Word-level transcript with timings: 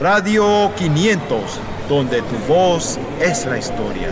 Radio 0.00 0.72
500, 0.76 1.60
donde 1.86 2.22
tu 2.22 2.36
voz 2.48 2.98
es 3.20 3.44
la 3.44 3.58
historia. 3.58 4.08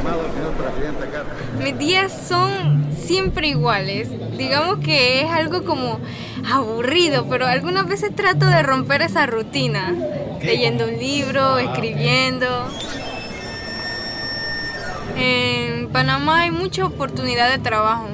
Mis 1.64 1.78
días 1.78 2.12
son 2.28 2.86
siempre 2.94 3.48
iguales. 3.48 4.10
Digamos 4.36 4.80
que 4.84 5.22
es 5.22 5.30
algo 5.30 5.64
como 5.64 5.98
aburrido, 6.46 7.26
pero 7.30 7.46
algunas 7.46 7.88
veces 7.88 8.14
trato 8.14 8.44
de 8.44 8.62
romper 8.62 9.00
esa 9.00 9.24
rutina. 9.24 9.94
Leyendo 10.42 10.84
un 10.84 10.98
libro, 10.98 11.56
escribiendo. 11.56 12.68
En 15.16 15.88
Panamá 15.88 16.40
hay 16.40 16.50
mucha 16.50 16.84
oportunidad 16.84 17.50
de 17.50 17.60
trabajo. 17.60 18.08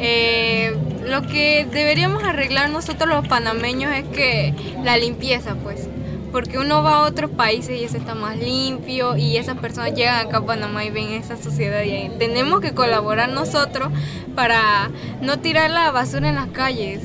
Eh, 0.00 0.76
lo 1.06 1.22
que 1.22 1.64
deberíamos 1.70 2.24
arreglar 2.24 2.70
nosotros 2.70 3.08
los 3.08 3.28
panameños 3.28 3.92
es 3.94 4.04
que 4.08 4.52
la 4.82 4.96
limpieza, 4.96 5.54
pues. 5.54 5.88
Porque 6.34 6.58
uno 6.58 6.82
va 6.82 6.96
a 6.96 7.02
otros 7.02 7.30
países 7.30 7.80
y 7.80 7.84
eso 7.84 7.96
está 7.96 8.16
más 8.16 8.36
limpio 8.36 9.16
y 9.16 9.36
esas 9.36 9.56
personas 9.56 9.94
llegan 9.94 10.26
acá 10.26 10.38
a 10.38 10.44
Panamá 10.44 10.84
y 10.84 10.90
ven 10.90 11.12
esa 11.12 11.36
sociedad 11.36 11.84
y 11.84 12.10
tenemos 12.18 12.60
que 12.60 12.72
colaborar 12.72 13.28
nosotros 13.28 13.92
para 14.34 14.90
no 15.22 15.38
tirar 15.38 15.70
la 15.70 15.92
basura 15.92 16.28
en 16.28 16.34
las 16.34 16.48
calles. 16.48 17.02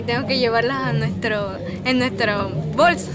Y 0.00 0.04
tengo 0.04 0.26
que 0.26 0.38
llevarlas 0.38 0.86
a 0.86 0.94
nuestro, 0.94 1.58
en 1.84 1.98
nuestros 1.98 2.50
bolsos. 2.74 3.14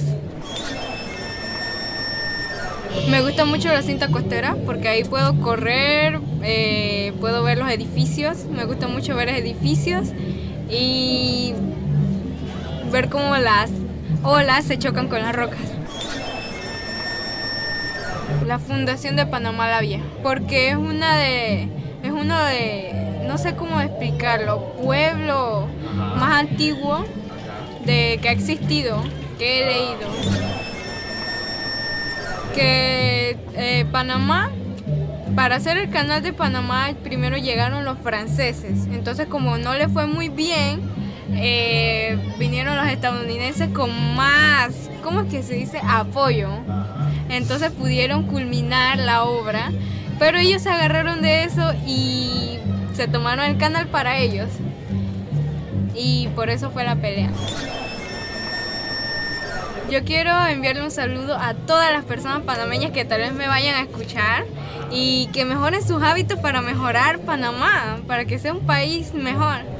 Me 3.09 3.23
gusta 3.23 3.45
mucho 3.45 3.69
la 3.69 3.81
cinta 3.81 4.09
costera 4.09 4.55
porque 4.63 4.87
ahí 4.89 5.05
puedo 5.05 5.41
correr, 5.41 6.19
eh, 6.43 7.13
puedo 7.19 7.41
ver 7.41 7.57
los 7.57 7.71
edificios, 7.71 8.45
me 8.45 8.65
gusta 8.65 8.87
mucho 8.87 9.15
ver 9.15 9.29
edificios 9.29 10.09
y 10.69 11.55
ver 12.91 13.09
cómo 13.09 13.35
las 13.37 13.71
olas 14.23 14.65
se 14.65 14.77
chocan 14.77 15.07
con 15.07 15.21
las 15.21 15.35
rocas. 15.35 15.59
La 18.45 18.59
Fundación 18.59 19.15
de 19.15 19.25
Panamá 19.25 19.67
la 19.67 19.81
Vieja, 19.81 20.03
porque 20.23 20.69
es 20.69 20.75
una 20.75 21.17
de, 21.17 21.69
es 22.03 22.11
uno 22.11 22.37
de, 22.45 23.23
no 23.27 23.37
sé 23.37 23.55
cómo 23.55 23.81
explicarlo, 23.81 24.73
pueblo 24.81 25.67
más 26.17 26.39
antiguo 26.39 27.05
de 27.85 28.19
que 28.21 28.29
ha 28.29 28.31
existido, 28.31 29.03
que 29.37 29.61
he 29.61 29.65
leído. 29.65 30.07
Que 32.53 33.37
eh, 33.55 33.85
Panamá, 33.91 34.51
para 35.35 35.57
hacer 35.57 35.77
el 35.77 35.89
canal 35.89 36.21
de 36.21 36.33
Panamá, 36.33 36.89
primero 37.03 37.37
llegaron 37.37 37.85
los 37.85 37.97
franceses. 37.99 38.87
Entonces, 38.91 39.27
como 39.27 39.57
no 39.57 39.73
le 39.75 39.87
fue 39.87 40.07
muy 40.07 40.29
bien, 40.29 40.81
eh, 41.31 41.86
vinieron 42.57 42.83
los 42.83 42.91
estadounidenses 42.91 43.69
con 43.69 44.15
más, 44.15 44.71
¿cómo 45.03 45.21
es 45.21 45.29
que 45.29 45.43
se 45.43 45.53
dice? 45.53 45.79
Apoyo. 45.87 46.49
Entonces 47.29 47.69
pudieron 47.69 48.23
culminar 48.23 48.97
la 48.97 49.25
obra, 49.25 49.71
pero 50.17 50.39
ellos 50.39 50.63
se 50.63 50.71
agarraron 50.71 51.21
de 51.21 51.43
eso 51.43 51.75
y 51.85 52.57
se 52.95 53.07
tomaron 53.07 53.45
el 53.45 53.59
canal 53.59 53.85
para 53.89 54.17
ellos. 54.17 54.49
Y 55.93 56.29
por 56.29 56.49
eso 56.49 56.71
fue 56.71 56.83
la 56.83 56.95
pelea. 56.95 57.29
Yo 59.91 60.03
quiero 60.03 60.47
enviarle 60.47 60.81
un 60.81 60.89
saludo 60.89 61.37
a 61.37 61.53
todas 61.53 61.93
las 61.93 62.05
personas 62.05 62.41
panameñas 62.41 62.89
que 62.89 63.05
tal 63.05 63.21
vez 63.21 63.33
me 63.33 63.47
vayan 63.47 63.75
a 63.75 63.81
escuchar 63.81 64.45
y 64.89 65.29
que 65.31 65.45
mejoren 65.45 65.87
sus 65.87 66.01
hábitos 66.01 66.39
para 66.39 66.63
mejorar 66.63 67.19
Panamá, 67.19 67.99
para 68.07 68.25
que 68.25 68.39
sea 68.39 68.53
un 68.53 68.65
país 68.65 69.13
mejor. 69.13 69.76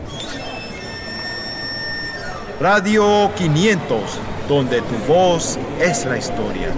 Radio 2.60 3.30
500, 3.36 4.20
donde 4.50 4.82
tu 4.82 4.96
voz 5.08 5.60
es 5.80 6.06
la 6.06 6.18
historia. 6.18 6.70